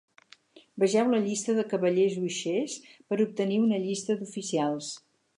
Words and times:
Vegeu 0.83 1.09
la 1.09 1.17
Llista 1.25 1.53
de 1.57 1.65
cavallers 1.73 2.15
uixers 2.21 2.77
per 3.11 3.19
obtenir 3.25 3.59
una 3.67 3.79
llista 3.83 4.15
d'oficials. 4.23 4.89